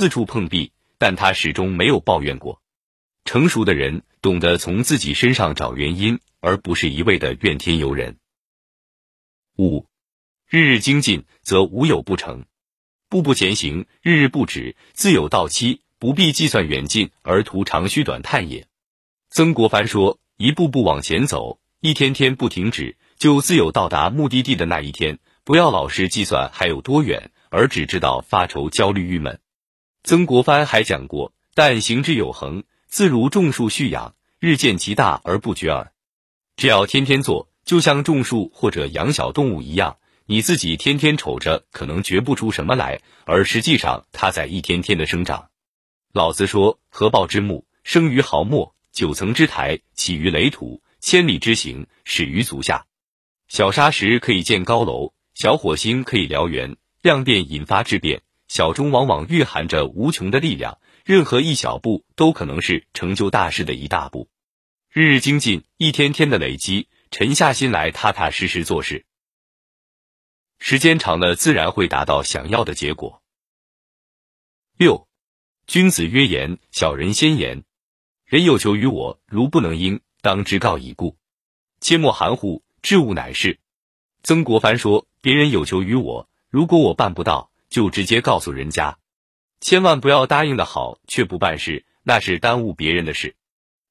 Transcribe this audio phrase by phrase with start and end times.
[0.00, 2.62] 四处碰壁，但他始终没有抱怨过。
[3.24, 8.16] 成熟的人懂得从自己身上找原因，而不是一味的怨天尤人。
[9.56, 9.86] 五，
[10.46, 12.44] 日日精进，则无有不成；
[13.08, 15.80] 步步前行，日日不止，自有到期。
[15.98, 18.68] 不必计算远近，而图长吁短叹也。
[19.30, 25.18] 曾国藩说：“一步步往前走，一天天不停止，就自有到达目的地的那一天。
[25.42, 29.40] 不要老是计算还有多远，而只知道发愁、焦虑、郁闷。”
[30.04, 35.92] 曾国藩还讲过：“但行之有恒，自如种树蓄养，日见其大而不绝耳。”
[36.56, 45.50] 只要天天做，就像种树或者养小动物一样，你自己天天瞅着，可能觉不出什么来，而实际上它在一天天的生长。
[46.12, 52.86] 老子说：“合抱之木，生于毫末；九层之台，起于垒土；千里之行，始于足下。
[53.46, 60.78] 小沙石可以建高楼，小火星可以燎原，量变引发质变，小中往往蕴含着无穷的力量。
[61.04, 64.28] 任何一小步，都可能是成就大事的一大步。
[64.90, 69.06] 日日精进，一天天的累积，沉下心来，踏踏实实做事，
[70.58, 73.22] 时间长了，自然会达到想要的结果。”
[74.76, 75.08] 六。
[75.66, 77.62] 君子曰言，小人先言。
[78.24, 81.18] 人有求于我，如不能应，当知告已故。
[81.80, 83.60] 切莫含糊，置物乃是。
[84.22, 88.98] 曾国藩说：“别人有求于我，如果我办不到，就直接告诉人家，
[89.60, 93.36] 千万不要答应的好却不办事，那是耽误别人的事。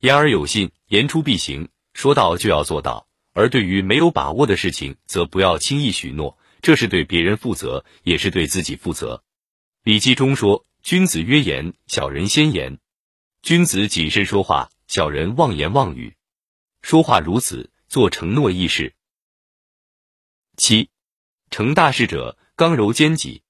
[0.00, 3.08] 言而有信，言出必行，说到就要做到。
[3.32, 9.22] 而对于没有把握的事情，则不要轻易许诺，这是对别人负责，也是对自己负责。”
[9.84, 10.64] 礼记中说。
[10.80, 12.78] 君子曰言，小人先言。
[13.42, 16.14] 君子谨慎说话，小人妄言妄语。
[16.82, 18.94] 说话如此，做承诺易事。
[20.56, 20.88] 七，
[21.50, 23.42] 成大事者，刚柔兼济，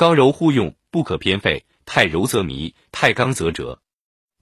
[0.00, 1.66] 刚柔互用，不可偏废。
[1.84, 3.82] 太柔则迷，太刚则折。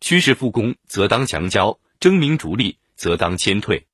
[0.01, 3.89] 趋势复攻，则当强交；争名逐利，则当谦退。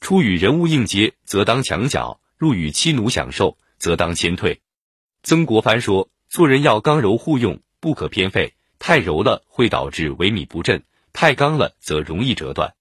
[0.00, 4.60] 出与人物应接，则当强角；入与妻奴享受，则当谦退。
[5.24, 7.60] 曾国藩说：做人要刚柔互用。
[7.80, 12.76] 不可偏废，太柔了会导致萎靡不振，太刚了则容易折断。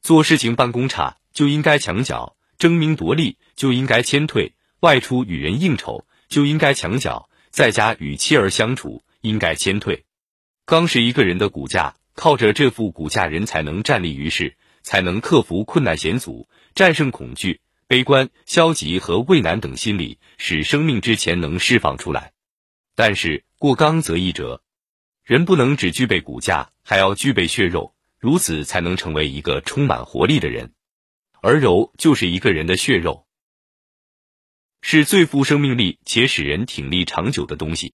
[0.00, 10.04] 做事情办公差就应该强角，争名夺利就应该谦退，外出与人应酬就应该强角，在家与妻儿相处应该谦退。
[10.66, 22.32] 刚是一个人的骨架，靠着这副骨架，人才能站立于世，才能克服困难险阻，战胜恐惧、悲观、消极和畏难等心理，使生命之前能释放出来。
[22.96, 23.44] 但是。
[23.56, 24.60] 过刚则易折，
[25.22, 30.72] 人不能只具备骨架，还要具备血肉，如此才能成为一个充满活力的人。
[31.40, 33.26] 而柔就是一个人的血肉，
[34.86, 37.82] 是最富生命力且使人挺立长久的东西。